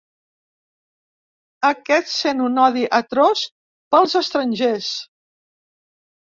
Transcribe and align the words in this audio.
Aquest 1.69 2.09
sent 2.15 2.41
un 2.47 2.57
odi 2.65 2.87
atroç 3.03 3.45
pels 3.95 4.19
estrangers. 4.25 4.91